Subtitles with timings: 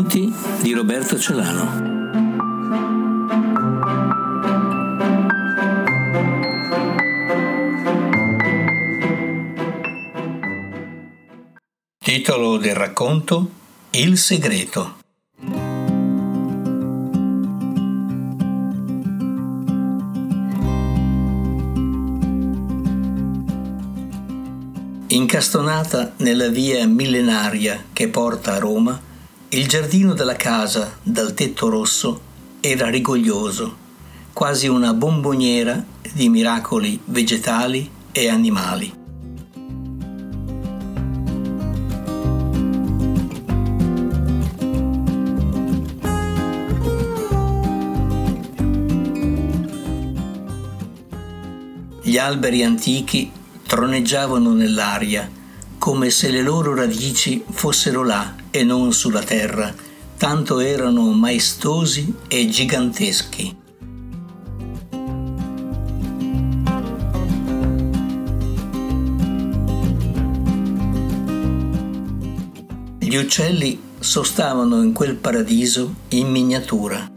[0.00, 1.88] Racconti di Roberto Celano.
[11.98, 13.50] Titolo del racconto
[13.90, 14.94] Il segreto.
[25.08, 29.08] Incastonata nella via millenaria che porta a Roma,
[29.52, 32.20] il giardino della casa dal tetto rosso
[32.60, 33.76] era rigoglioso,
[34.32, 38.98] quasi una bomboniera di miracoli vegetali e animali.
[52.02, 53.32] Gli alberi antichi
[53.66, 55.28] troneggiavano nell'aria,
[55.76, 59.72] come se le loro radici fossero là e non sulla terra,
[60.16, 63.56] tanto erano maestosi e giganteschi.
[72.98, 77.10] Gli uccelli sostavano in quel paradiso in miniatura.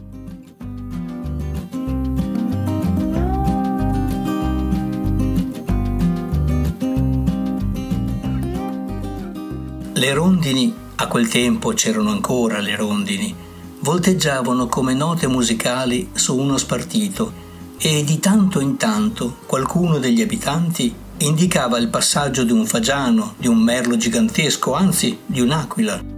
[9.94, 13.36] Le rondini, a quel tempo c'erano ancora le rondini,
[13.82, 17.42] volteggiavano come note musicali su uno spartito
[17.78, 23.48] e di tanto in tanto qualcuno degli abitanti indicava il passaggio di un fagiano, di
[23.48, 26.13] un merlo gigantesco, anzi di un'aquila.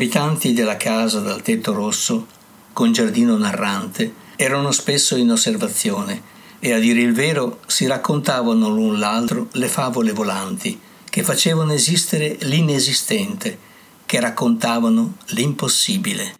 [0.00, 2.26] Abitanti della casa dal tetto rosso,
[2.72, 6.22] con giardino narrante, erano spesso in osservazione
[6.58, 12.38] e a dire il vero si raccontavano l'un l'altro le favole volanti che facevano esistere
[12.40, 13.58] l'inesistente,
[14.06, 16.39] che raccontavano l'impossibile.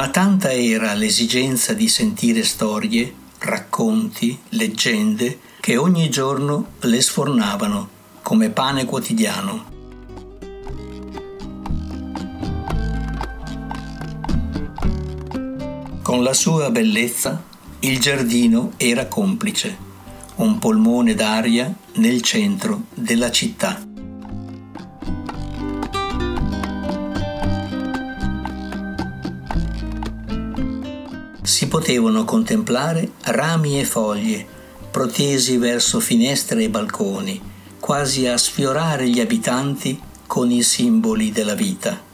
[0.00, 7.88] Ma tanta era l'esigenza di sentire storie, racconti, leggende, che ogni giorno le sfornavano
[8.22, 9.64] come pane quotidiano.
[16.00, 17.42] Con la sua bellezza
[17.80, 19.76] il giardino era complice,
[20.36, 23.89] un polmone d'aria nel centro della città.
[31.70, 34.44] Potevano contemplare rami e foglie,
[34.90, 37.40] protesi verso finestre e balconi,
[37.78, 42.08] quasi a sfiorare gli abitanti con i simboli della vita.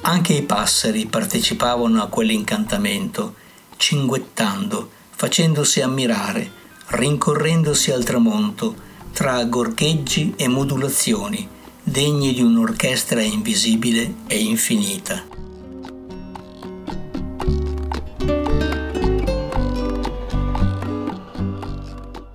[0.00, 3.36] Anche i passeri partecipavano a quell'incantamento,
[3.76, 6.50] cinguettando, facendosi ammirare,
[6.88, 15.24] rincorrendosi al tramonto, tra gorgheggi e modulazioni, degni di un'orchestra invisibile e infinita.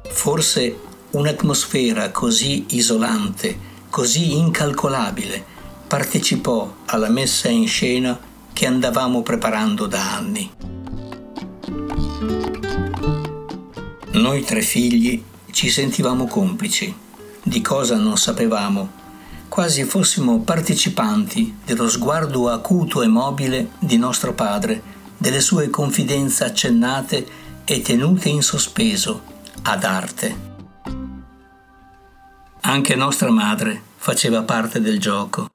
[0.10, 0.80] Forse
[1.12, 3.58] un'atmosfera così isolante,
[3.90, 5.44] così incalcolabile,
[5.88, 8.20] partecipò alla messa in scena
[8.52, 10.52] che andavamo preparando da anni.
[14.14, 16.94] Noi tre figli ci sentivamo complici,
[17.44, 19.04] di cosa non sapevamo,
[19.56, 24.82] quasi fossimo partecipanti dello sguardo acuto e mobile di nostro padre,
[25.18, 27.26] delle sue confidenze accennate
[27.64, 29.22] e tenute in sospeso,
[29.62, 30.36] ad arte.
[32.64, 35.48] Anche nostra madre faceva parte del gioco.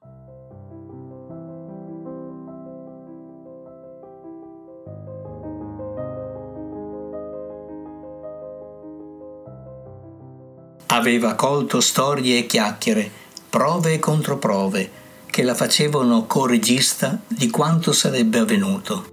[10.87, 13.20] Aveva colto storie e chiacchiere,
[13.51, 14.89] prove e controprove,
[15.25, 19.05] che la facevano co-regista di quanto sarebbe avvenuto.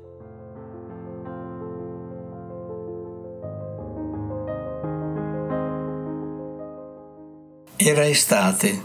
[7.75, 8.82] Era estate,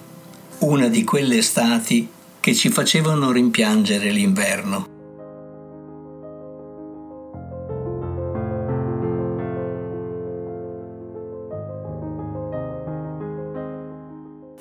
[0.60, 2.10] una di quelle estati
[2.40, 4.93] che ci facevano rimpiangere l'inverno.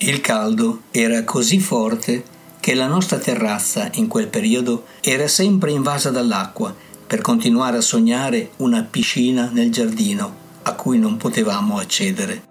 [0.04, 2.24] Il caldo era così forte
[2.58, 6.74] che la nostra terrazza in quel periodo era sempre invasa dall'acqua
[7.06, 12.42] per continuare a sognare una piscina nel giardino a cui non potevamo accedere.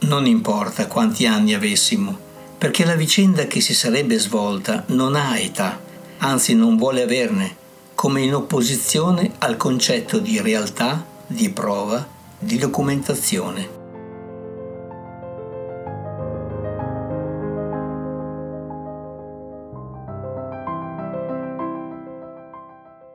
[0.00, 2.18] Non importa quanti anni avessimo,
[2.58, 5.80] perché la vicenda che si sarebbe svolta non ha età,
[6.18, 7.56] anzi non vuole averne,
[7.94, 12.06] come in opposizione al concetto di realtà di prova,
[12.38, 13.78] di documentazione.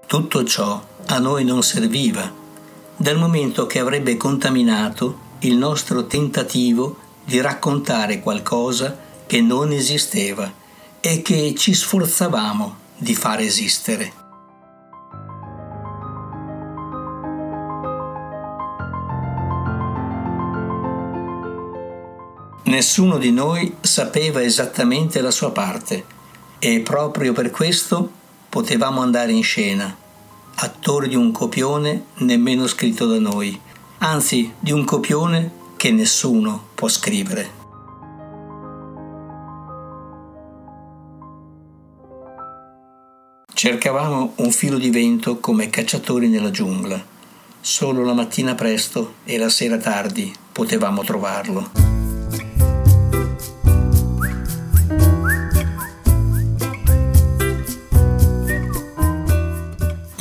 [0.05, 2.31] Tutto ciò a noi non serviva,
[2.95, 10.51] dal momento che avrebbe contaminato il nostro tentativo di raccontare qualcosa che non esisteva
[11.01, 14.24] e che ci sforzavamo di far esistere.
[22.75, 26.03] Nessuno di noi sapeva esattamente la sua parte
[26.59, 28.11] e proprio per questo
[28.49, 29.95] potevamo andare in scena,
[30.55, 33.57] attori di un copione nemmeno scritto da noi,
[33.99, 37.49] anzi di un copione che nessuno può scrivere.
[43.53, 47.01] Cercavamo un filo di vento come cacciatori nella giungla.
[47.61, 51.94] Solo la mattina presto e la sera tardi potevamo trovarlo.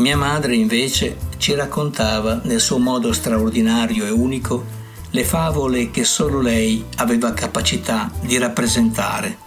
[0.04, 4.62] Mia madre invece ci raccontava nel suo modo straordinario e unico
[5.08, 9.38] le favole che solo lei aveva capacità di rappresentare.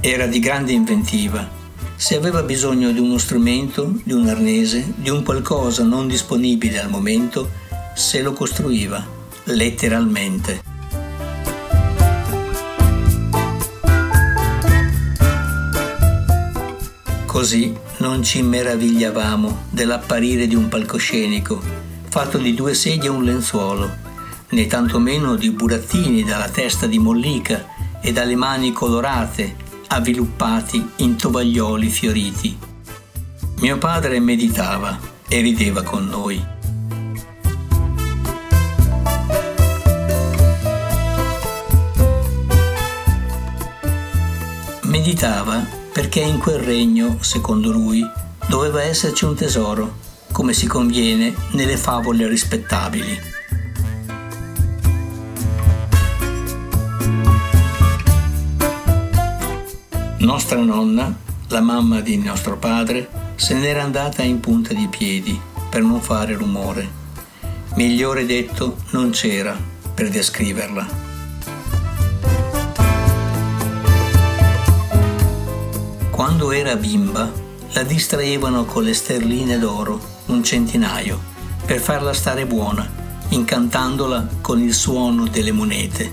[0.00, 1.48] Era di grande inventiva.
[1.94, 6.90] Se aveva bisogno di uno strumento, di un arnese, di un qualcosa non disponibile al
[6.90, 7.48] momento,
[7.94, 9.06] se lo costruiva,
[9.44, 10.63] letteralmente.
[17.34, 21.60] Così non ci meravigliavamo dell'apparire di un palcoscenico
[22.08, 23.90] fatto di due sedie e un lenzuolo,
[24.50, 27.66] né tantomeno di burattini dalla testa di mollica
[28.00, 29.56] e dalle mani colorate
[29.88, 32.56] avviluppati in tovaglioli fioriti.
[33.56, 34.96] Mio padre meditava
[35.26, 36.40] e rideva con noi.
[44.82, 48.04] Meditava perché in quel regno, secondo lui,
[48.48, 49.98] doveva esserci un tesoro,
[50.32, 53.16] come si conviene nelle favole rispettabili.
[60.18, 65.40] Nostra nonna, la mamma di nostro padre, se n'era andata in punta di piedi
[65.70, 66.88] per non fare rumore.
[67.76, 69.56] Migliore detto non c'era
[69.94, 71.03] per descriverla.
[76.24, 77.30] Quando era bimba,
[77.74, 81.20] la distraevano con le sterline d'oro, un centinaio,
[81.66, 82.90] per farla stare buona,
[83.28, 86.12] incantandola con il suono delle monete.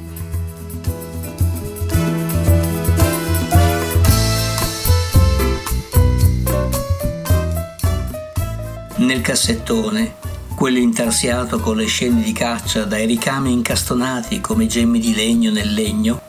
[8.97, 10.15] Nel cassettone,
[10.55, 15.73] quello intarsiato con le scene di caccia dai ricami incastonati come gemmi di legno nel
[15.73, 16.19] legno,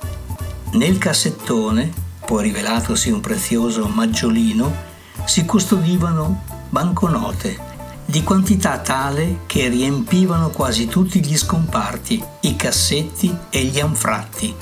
[0.74, 2.01] nel cassettone
[2.32, 4.74] poi rivelatosi un prezioso maggiolino,
[5.26, 7.58] si custodivano banconote
[8.06, 14.54] di quantità tale che riempivano quasi tutti gli scomparti, i cassetti e gli anfratti.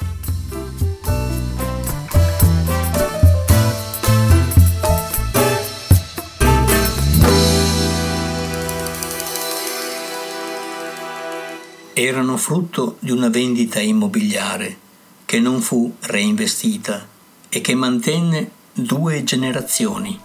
[11.93, 14.77] Erano frutto di una vendita immobiliare
[15.25, 17.19] che non fu reinvestita
[17.51, 20.21] e che mantenne due generazioni.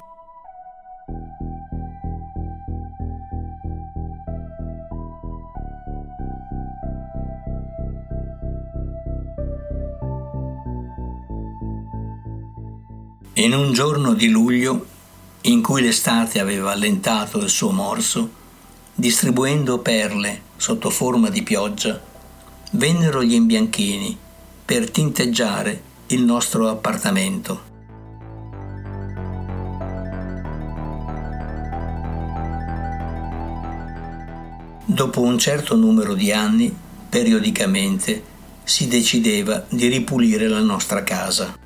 [13.37, 14.85] In un giorno di luglio,
[15.41, 18.29] in cui l'estate aveva allentato il suo morso,
[18.93, 22.01] distribuendo perle sotto forma di pioggia,
[22.71, 24.17] vennero gli imbianchini
[24.63, 27.73] per tinteggiare il nostro appartamento.
[34.85, 36.73] Dopo un certo numero di anni,
[37.09, 38.23] periodicamente,
[38.63, 41.57] si decideva di ripulire la nostra casa.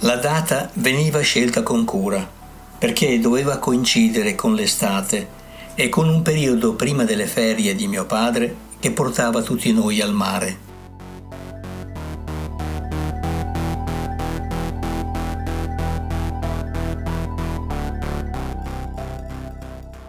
[0.00, 2.26] La data veniva scelta con cura,
[2.78, 5.44] perché doveva coincidere con l'estate
[5.78, 10.14] e con un periodo prima delle ferie di mio padre che portava tutti noi al
[10.14, 10.64] mare.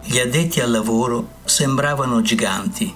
[0.02, 2.92] Gli addetti al lavoro sembravano giganti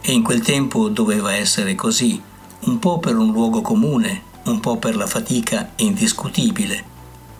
[0.00, 2.20] e in quel tempo doveva essere così,
[2.60, 6.84] un po' per un luogo comune, un po' per la fatica indiscutibile,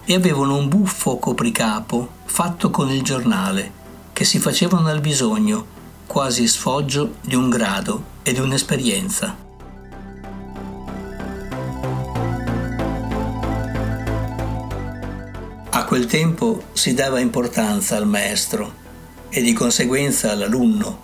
[0.04, 3.72] e avevano un buffo copricapo fatto con il giornale,
[4.18, 5.64] che si facevano al bisogno,
[6.08, 9.36] quasi sfoggio di un grado e di un'esperienza.
[15.70, 18.74] A quel tempo si dava importanza al maestro
[19.28, 20.98] e di conseguenza all'alunno,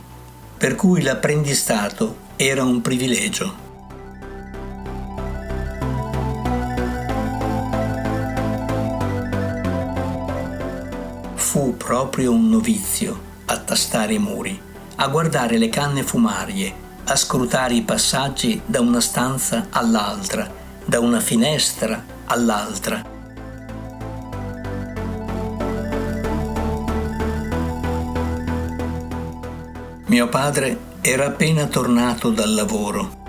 [0.59, 3.64] per cui l'apprendistato era un privilegio.
[11.85, 14.59] Proprio un novizio a tastare i muri,
[14.97, 16.73] a guardare le canne fumarie,
[17.05, 20.51] a scrutare i passaggi da una stanza all'altra,
[20.85, 23.13] da una finestra all'altra
[30.15, 33.24] Mio padre era appena tornato dal lavoro.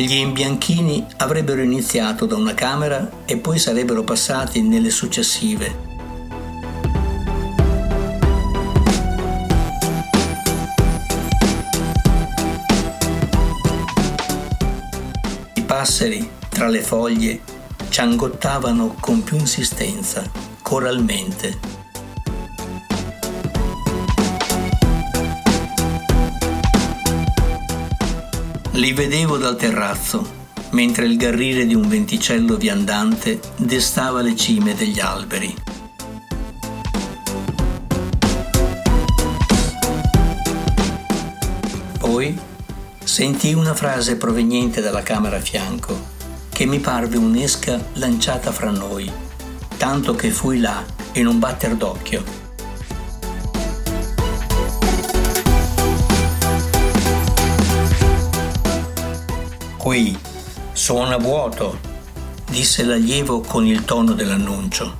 [0.00, 5.88] Gli imbianchini avrebbero iniziato da una camera e poi sarebbero passati nelle successive.
[15.52, 17.40] I passeri tra le foglie
[17.90, 20.24] ciangottavano con più insistenza
[20.62, 21.79] coralmente.
[28.80, 34.98] Li vedevo dal terrazzo, mentre il garrire di un venticello viandante destava le cime degli
[35.00, 35.54] alberi.
[41.98, 42.38] Poi
[43.04, 46.06] sentii una frase proveniente dalla camera a fianco,
[46.48, 49.28] che mi parve un'esca lanciata fra noi
[49.80, 52.39] tanto che fui là in un batter d'occhio.
[59.90, 60.16] Qui
[60.72, 61.80] suona vuoto,
[62.48, 64.98] disse l'allievo con il tono dell'annuncio.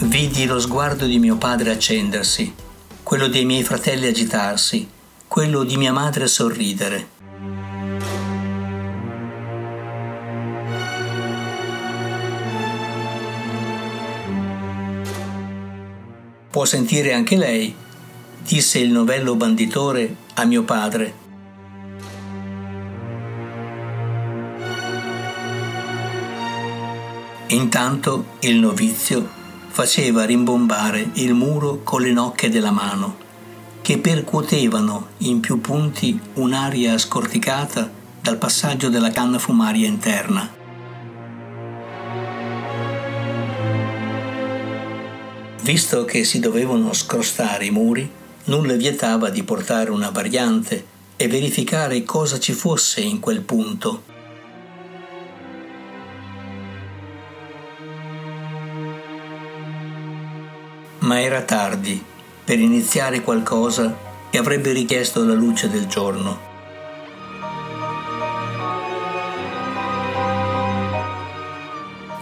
[0.00, 2.54] Vidi lo sguardo di mio padre accendersi,
[3.02, 4.86] quello dei miei fratelli agitarsi,
[5.26, 7.15] quello di mia madre sorridere.
[16.56, 17.74] Può sentire anche lei,
[18.38, 21.14] disse il novello banditore a mio padre.
[27.48, 29.28] Intanto il novizio
[29.68, 33.18] faceva rimbombare il muro con le nocche della mano,
[33.82, 40.55] che percuotevano in più punti un'aria scorticata dal passaggio della canna fumaria interna.
[45.66, 48.08] Visto che si dovevano scrostare i muri,
[48.44, 54.04] nulla vietava di portare una variante e verificare cosa ci fosse in quel punto.
[61.00, 62.00] Ma era tardi
[62.44, 63.98] per iniziare qualcosa
[64.30, 66.38] che avrebbe richiesto la luce del giorno.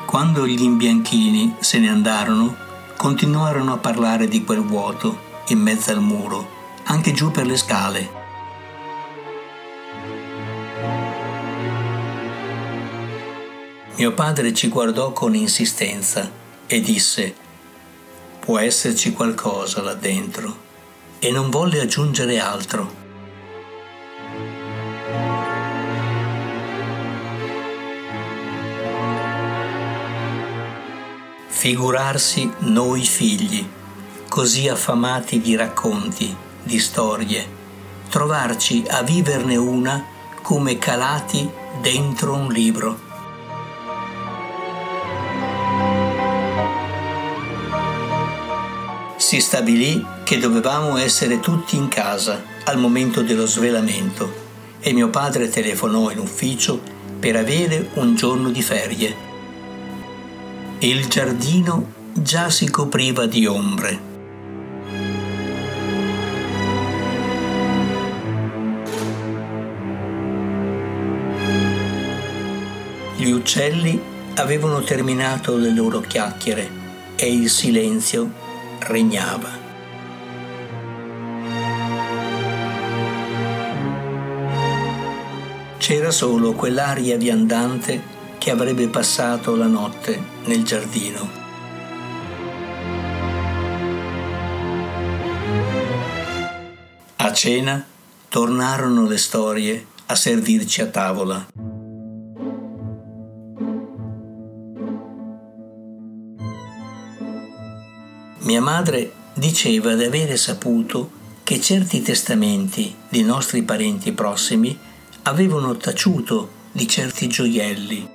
[0.06, 2.63] Quando gli imbianchini se ne andarono,
[3.04, 6.48] continuarono a parlare di quel vuoto in mezzo al muro,
[6.84, 8.10] anche giù per le scale.
[13.96, 16.30] Mio padre ci guardò con insistenza
[16.66, 17.34] e disse,
[18.40, 20.56] può esserci qualcosa là dentro,
[21.18, 23.03] e non volle aggiungere altro.
[31.64, 33.66] Figurarsi noi figli,
[34.28, 37.42] così affamati di racconti, di storie,
[38.10, 40.04] trovarci a viverne una
[40.42, 41.48] come calati
[41.80, 42.98] dentro un libro.
[49.16, 54.30] Si stabilì che dovevamo essere tutti in casa al momento dello svelamento
[54.80, 56.78] e mio padre telefonò in ufficio
[57.18, 59.32] per avere un giorno di ferie
[60.86, 64.12] il giardino già si copriva di ombre.
[73.16, 73.98] Gli uccelli
[74.34, 76.68] avevano terminato le loro chiacchiere
[77.16, 78.30] e il silenzio
[78.80, 79.62] regnava.
[85.78, 88.13] C'era solo quell'aria viandante
[88.44, 91.30] che avrebbe passato la notte nel giardino.
[97.16, 97.82] A cena
[98.28, 101.46] tornarono le storie a servirci a tavola.
[108.40, 111.10] Mia madre diceva di avere saputo
[111.42, 114.78] che certi testamenti di nostri parenti prossimi
[115.22, 118.13] avevano taciuto di certi gioielli.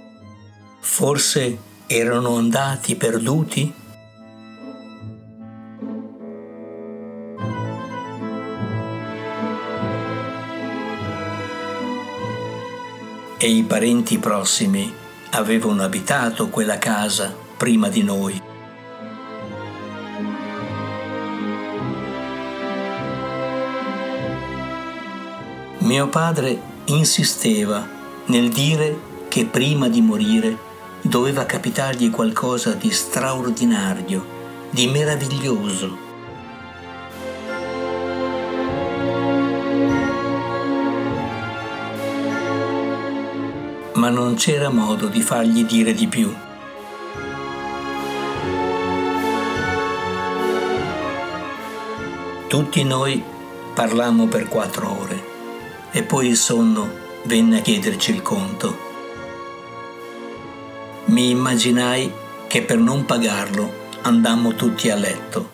[0.82, 1.58] Forse
[1.88, 3.74] erano andati perduti?
[13.38, 14.92] E i parenti prossimi
[15.32, 18.42] avevano abitato quella casa prima di noi.
[25.80, 27.88] Mio padre insisteva
[28.26, 30.68] nel dire che prima di morire
[31.02, 34.26] doveva capitargli qualcosa di straordinario,
[34.70, 36.08] di meraviglioso.
[43.94, 46.34] Ma non c'era modo di fargli dire di più.
[52.48, 53.24] Tutti noi
[53.74, 55.24] parlammo per quattro ore
[55.92, 56.90] e poi il sonno
[57.26, 58.89] venne a chiederci il conto.
[61.10, 62.12] Mi immaginai
[62.48, 65.50] che per non pagarlo andammo tutti a letto.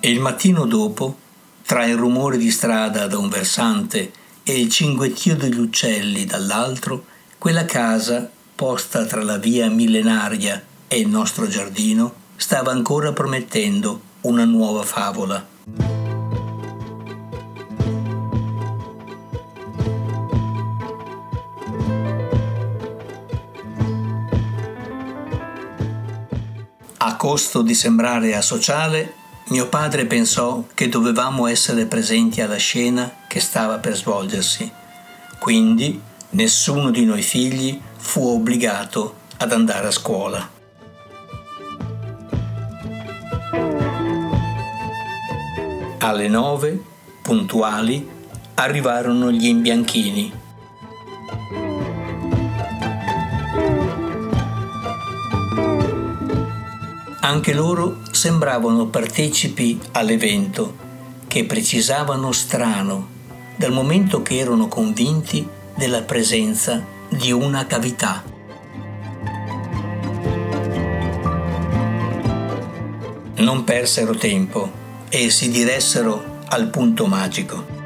[0.00, 1.16] E il mattino dopo,
[1.64, 4.10] tra il rumore di strada da un versante
[4.42, 7.04] e il cinguettio degli uccelli dall'altro,
[7.38, 14.44] quella casa, posta tra la via millenaria e il nostro giardino, stava ancora promettendo una
[14.44, 15.46] nuova favola.
[26.96, 29.14] A costo di sembrare asociale,
[29.50, 34.68] mio padre pensò che dovevamo essere presenti alla scena che stava per svolgersi,
[35.38, 40.50] quindi nessuno di noi figli fu obbligato ad andare a scuola.
[45.98, 46.82] Alle nove,
[47.20, 48.08] puntuali,
[48.54, 50.32] arrivarono gli imbianchini
[57.20, 60.74] Anche loro sembravano partecipi all'evento,
[61.28, 63.06] che precisavano strano,
[63.56, 68.22] dal momento che erano convinti della presenza di una cavità.
[73.36, 74.70] Non persero tempo
[75.08, 77.76] e si diressero al punto magico.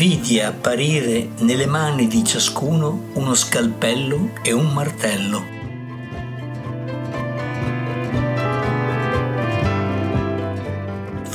[0.00, 5.59] vidi apparire nelle mani di ciascuno uno scalpello e un martello.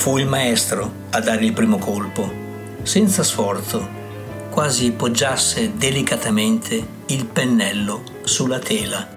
[0.05, 2.31] Fu il maestro a dare il primo colpo,
[2.83, 3.89] senza sforzo,
[4.51, 9.09] quasi poggiasse delicatamente il pennello sulla tela.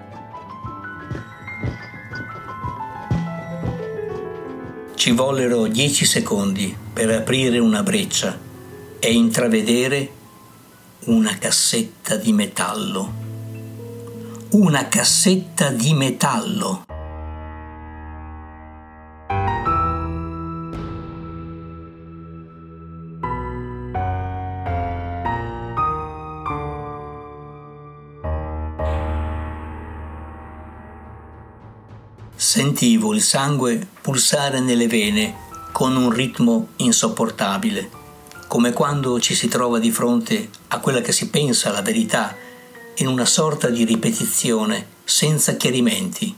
[4.95, 8.35] Ci vollero dieci secondi per aprire una breccia
[8.97, 10.11] e intravedere
[11.01, 13.13] una cassetta di metallo.
[14.53, 16.88] Una cassetta di metallo.
[32.59, 35.33] Sentivo il sangue pulsare nelle vene
[35.71, 37.89] con un ritmo insopportabile
[38.47, 42.35] come quando ci si trova di fronte a quella che si pensa la verità
[42.95, 46.35] in una sorta di ripetizione senza chiarimenti.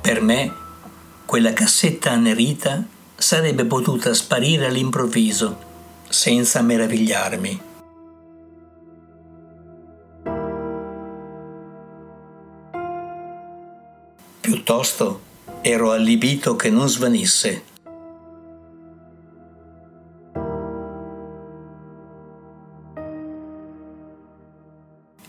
[0.00, 0.52] Per me,
[1.26, 5.56] quella cassetta annerita sarebbe potuta sparire all'improvviso,
[6.08, 7.60] senza meravigliarmi.
[14.40, 15.20] Piuttosto
[15.60, 17.62] ero allibito che non svanisse.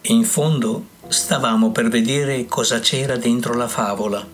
[0.02, 4.26] In fondo stavamo per vedere cosa c'era dentro la favola,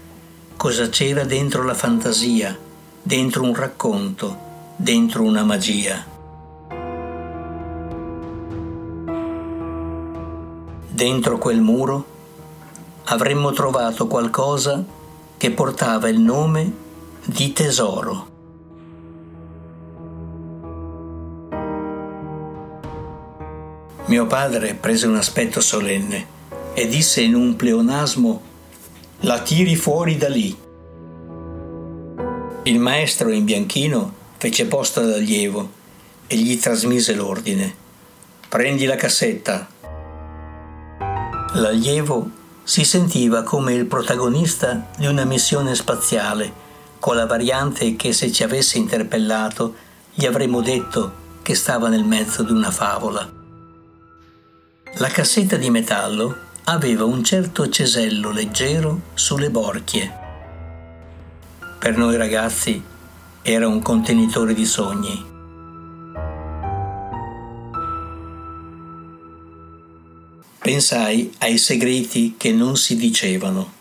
[0.56, 2.68] cosa c'era dentro la fantasia
[3.02, 4.38] dentro un racconto,
[4.76, 6.06] dentro una magia.
[10.90, 12.06] Dentro quel muro
[13.06, 14.84] avremmo trovato qualcosa
[15.38, 16.72] che portava il nome
[17.26, 18.28] di tesoro.
[24.06, 26.38] Mio padre prese un aspetto solenne
[26.74, 28.42] e disse in un pleonasmo
[29.22, 30.68] La tiri fuori da lì.
[32.70, 35.72] Il maestro in bianchino fece posto all'allievo
[36.28, 37.74] e gli trasmise l'ordine.
[38.48, 39.68] Prendi la cassetta.
[41.54, 42.30] L'allievo
[42.62, 46.54] si sentiva come il protagonista di una missione spaziale,
[47.00, 49.74] con la variante che se ci avesse interpellato
[50.14, 53.28] gli avremmo detto che stava nel mezzo di una favola.
[54.98, 60.28] La cassetta di metallo aveva un certo cesello leggero sulle borchie.
[61.80, 62.84] Per noi ragazzi
[63.42, 65.26] era un contenitore di sogni.
[70.60, 73.72] Pensai ai segreti che non si dicevano,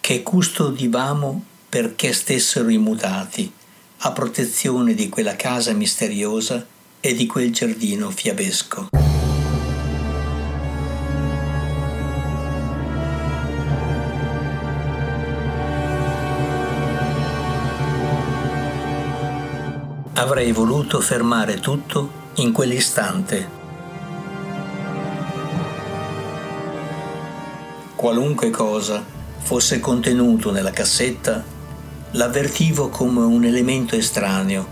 [0.00, 3.52] che custodivamo perché stessero immutati,
[3.98, 6.64] a protezione di quella casa misteriosa
[7.00, 9.15] e di quel giardino fiabesco.
[20.18, 23.50] Avrei voluto fermare tutto in quell'istante.
[27.94, 29.04] Qualunque cosa
[29.36, 31.44] fosse contenuto nella cassetta,
[32.12, 34.66] l'avvertivo come un elemento estraneo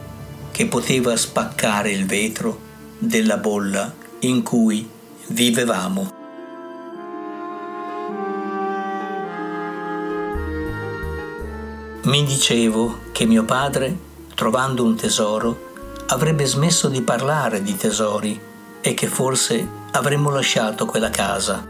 [0.51, 2.59] che poteva spaccare il vetro
[2.99, 4.89] della bolla in cui
[5.27, 6.11] vivevamo.
[12.05, 15.73] Mi dicevo che mio padre trovando un tesoro,
[16.09, 18.39] avrebbe smesso di parlare di tesori
[18.81, 21.67] e che forse avremmo lasciato quella casa.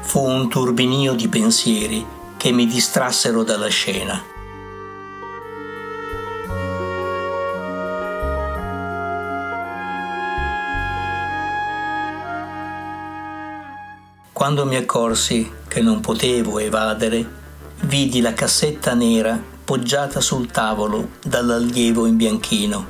[0.00, 4.22] Fu un turbinio di pensieri che mi distrassero dalla scena.
[14.32, 17.40] Quando mi accorsi che non potevo evadere,
[17.82, 22.86] vidi la cassetta nera poggiata sul tavolo dall'allievo in bianchino.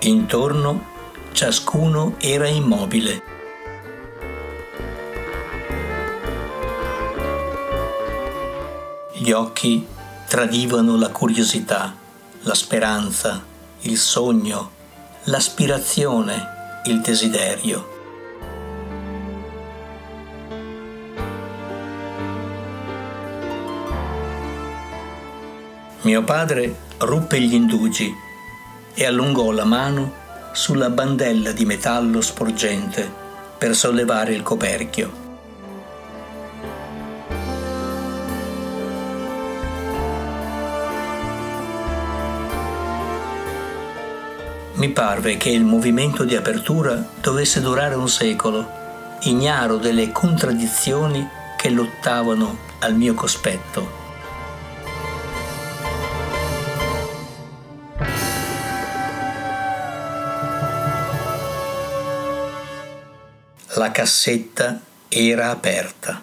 [0.00, 0.94] Intorno
[1.32, 3.22] ciascuno era immobile.
[9.12, 9.86] Gli occhi
[10.28, 11.94] tradivano la curiosità,
[12.42, 13.44] la speranza,
[13.80, 14.70] il sogno,
[15.24, 17.95] l'aspirazione, il desiderio.
[26.06, 28.14] Mio padre ruppe gli indugi
[28.94, 30.12] e allungò la mano
[30.52, 33.12] sulla bandella di metallo sporgente
[33.58, 35.10] per sollevare il coperchio.
[44.74, 48.70] Mi parve che il movimento di apertura dovesse durare un secolo,
[49.22, 54.05] ignaro delle contraddizioni che lottavano al mio cospetto.
[63.78, 66.22] La cassetta era aperta.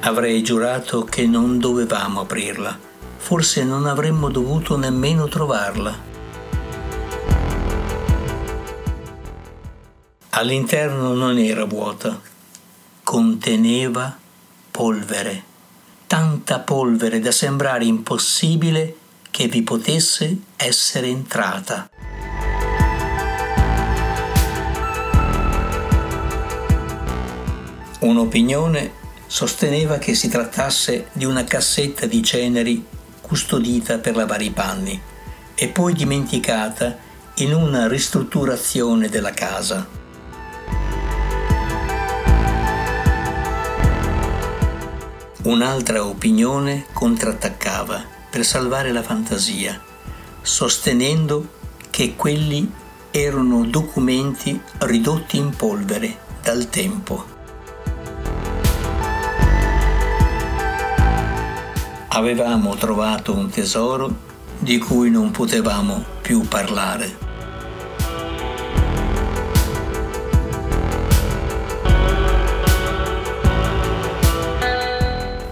[0.00, 2.78] Avrei giurato che non dovevamo aprirla,
[3.18, 5.94] forse non avremmo dovuto nemmeno trovarla.
[10.30, 12.36] All'interno non era vuota,
[13.08, 14.18] conteneva
[14.70, 15.42] polvere,
[16.06, 18.96] tanta polvere da sembrare impossibile
[19.30, 21.88] che vi potesse essere entrata.
[28.00, 28.92] Un'opinione
[29.26, 32.84] sosteneva che si trattasse di una cassetta di ceneri
[33.22, 35.00] custodita per lavare i panni
[35.54, 36.98] e poi dimenticata
[37.36, 39.97] in una ristrutturazione della casa.
[45.48, 49.80] Un'altra opinione contrattaccava per salvare la fantasia,
[50.42, 51.48] sostenendo
[51.88, 52.70] che quelli
[53.10, 57.24] erano documenti ridotti in polvere dal tempo.
[62.08, 64.14] Avevamo trovato un tesoro
[64.58, 67.27] di cui non potevamo più parlare.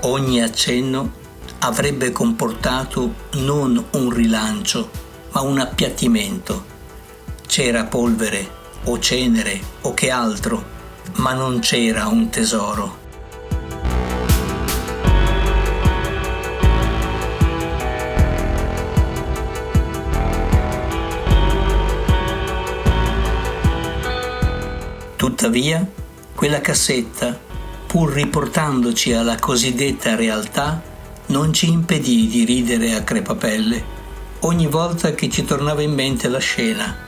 [0.07, 1.15] Ogni accenno
[1.59, 4.89] avrebbe comportato non un rilancio,
[5.33, 6.65] ma un appiattimento.
[7.45, 8.49] C'era polvere
[8.85, 10.65] o cenere o che altro,
[11.17, 12.99] ma non c'era un tesoro.
[25.17, 25.85] Tuttavia,
[26.33, 27.46] quella cassetta,
[27.87, 30.83] pur riportandoci alla cosiddetta realtà,
[31.27, 33.95] non ci impedì di ridere a crepapelle
[34.41, 37.06] ogni volta che ci tornava in mente la scena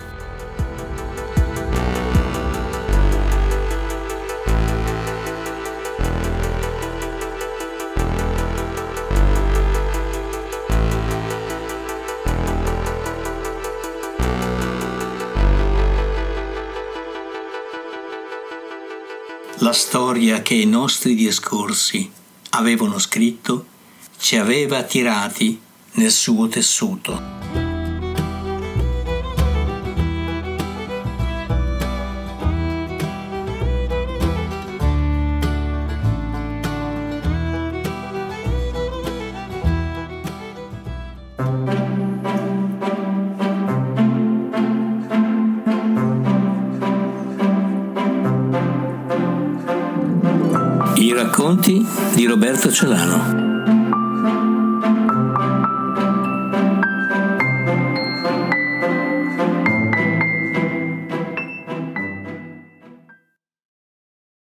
[19.69, 22.11] La storia che i nostri discorsi
[22.53, 23.67] avevano scritto
[24.19, 25.61] ci aveva tirati
[25.97, 27.48] nel suo tessuto.
[52.59, 53.48] Roberto Celano.